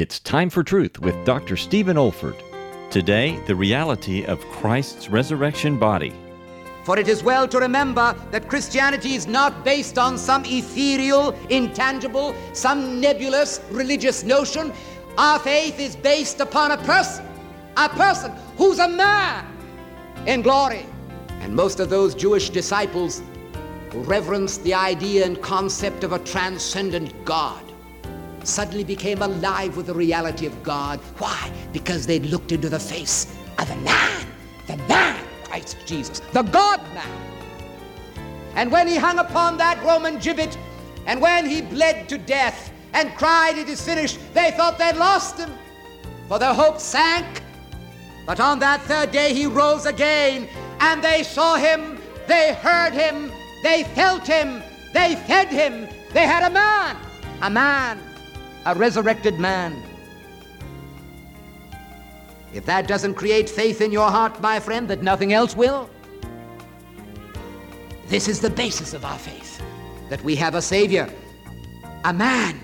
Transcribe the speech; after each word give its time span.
It's 0.00 0.20
time 0.20 0.48
for 0.48 0.62
truth 0.62 1.00
with 1.00 1.24
Dr. 1.24 1.56
Stephen 1.56 1.96
Olford. 1.96 2.40
Today, 2.88 3.36
the 3.48 3.56
reality 3.56 4.24
of 4.24 4.38
Christ's 4.52 5.08
resurrection 5.08 5.76
body. 5.76 6.12
For 6.84 6.96
it 6.96 7.08
is 7.08 7.24
well 7.24 7.48
to 7.48 7.58
remember 7.58 8.14
that 8.30 8.48
Christianity 8.48 9.16
is 9.16 9.26
not 9.26 9.64
based 9.64 9.98
on 9.98 10.16
some 10.16 10.44
ethereal, 10.44 11.32
intangible, 11.50 12.32
some 12.52 13.00
nebulous 13.00 13.60
religious 13.72 14.22
notion. 14.22 14.72
Our 15.18 15.40
faith 15.40 15.80
is 15.80 15.96
based 15.96 16.38
upon 16.38 16.70
a 16.70 16.76
person, 16.76 17.26
a 17.76 17.88
person 17.88 18.30
who's 18.56 18.78
a 18.78 18.86
man 18.86 19.44
in 20.26 20.42
glory. 20.42 20.86
And 21.40 21.56
most 21.56 21.80
of 21.80 21.90
those 21.90 22.14
Jewish 22.14 22.50
disciples 22.50 23.20
reverenced 23.92 24.62
the 24.62 24.74
idea 24.74 25.26
and 25.26 25.42
concept 25.42 26.04
of 26.04 26.12
a 26.12 26.20
transcendent 26.20 27.12
God 27.24 27.67
suddenly 28.46 28.84
became 28.84 29.22
alive 29.22 29.76
with 29.76 29.86
the 29.86 29.94
reality 29.94 30.46
of 30.46 30.62
God. 30.62 31.00
Why? 31.18 31.50
Because 31.72 32.06
they'd 32.06 32.26
looked 32.26 32.52
into 32.52 32.68
the 32.68 32.78
face 32.78 33.36
of 33.58 33.68
the 33.68 33.76
man, 33.76 34.26
the 34.66 34.76
man, 34.88 35.20
Christ 35.44 35.76
Jesus, 35.86 36.20
the 36.32 36.42
God 36.42 36.80
man. 36.94 37.28
And 38.54 38.72
when 38.72 38.88
he 38.88 38.96
hung 38.96 39.18
upon 39.18 39.56
that 39.58 39.82
Roman 39.84 40.18
gibbet, 40.18 40.56
and 41.06 41.20
when 41.20 41.46
he 41.46 41.62
bled 41.62 42.08
to 42.08 42.18
death 42.18 42.72
and 42.92 43.14
cried, 43.16 43.56
It 43.56 43.68
is 43.68 43.80
finished, 43.80 44.18
they 44.34 44.50
thought 44.52 44.78
they'd 44.78 44.96
lost 44.96 45.38
him, 45.38 45.50
for 46.28 46.38
their 46.38 46.54
hope 46.54 46.80
sank. 46.80 47.42
But 48.26 48.40
on 48.40 48.58
that 48.58 48.82
third 48.82 49.10
day 49.10 49.32
he 49.32 49.46
rose 49.46 49.86
again, 49.86 50.48
and 50.80 51.02
they 51.02 51.22
saw 51.22 51.56
him, 51.56 51.98
they 52.26 52.54
heard 52.54 52.92
him, 52.92 53.32
they 53.62 53.84
felt 53.94 54.26
him, 54.26 54.62
they 54.92 55.16
fed 55.26 55.48
him. 55.48 55.88
They 56.12 56.26
had 56.26 56.50
a 56.50 56.50
man, 56.50 56.96
a 57.42 57.50
man 57.50 58.00
a 58.68 58.74
resurrected 58.74 59.38
man. 59.38 59.82
If 62.52 62.66
that 62.66 62.86
doesn't 62.86 63.14
create 63.14 63.48
faith 63.48 63.80
in 63.80 63.90
your 63.90 64.10
heart, 64.10 64.42
my 64.42 64.60
friend, 64.60 64.86
that 64.88 65.02
nothing 65.02 65.32
else 65.32 65.56
will, 65.56 65.88
this 68.08 68.28
is 68.28 68.40
the 68.40 68.50
basis 68.50 68.92
of 68.92 69.06
our 69.06 69.18
faith 69.18 69.62
that 70.10 70.22
we 70.22 70.36
have 70.36 70.54
a 70.54 70.60
Savior, 70.60 71.10
a 72.04 72.12
man, 72.12 72.60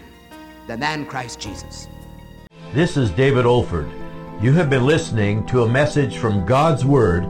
the 0.66 0.76
man 0.76 1.06
Christ 1.06 1.40
Jesus. 1.40 1.88
This 2.74 2.98
is 2.98 3.10
David 3.10 3.46
Olford. 3.46 3.90
You 4.42 4.52
have 4.52 4.68
been 4.68 4.84
listening 4.84 5.46
to 5.46 5.62
a 5.62 5.68
message 5.68 6.18
from 6.18 6.44
God's 6.44 6.84
Word 6.84 7.22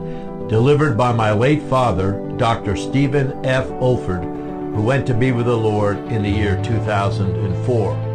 delivered 0.49 0.97
by 0.97 1.13
my 1.13 1.31
late 1.31 1.61
father, 1.63 2.19
Dr. 2.35 2.75
Stephen 2.75 3.45
F. 3.45 3.67
Olford, 3.79 4.23
who 4.75 4.81
went 4.81 5.07
to 5.07 5.13
be 5.13 5.31
with 5.31 5.45
the 5.45 5.57
Lord 5.57 5.97
in 6.11 6.23
the 6.23 6.29
year 6.29 6.61
2004. 6.61 8.14